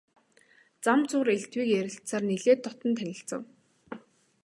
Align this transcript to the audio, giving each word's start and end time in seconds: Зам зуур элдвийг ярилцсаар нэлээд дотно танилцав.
Зам 0.83 0.99
зуур 1.09 1.27
элдвийг 1.35 1.69
ярилцсаар 1.79 2.23
нэлээд 2.29 2.59
дотно 2.63 2.89
танилцав. 2.97 3.41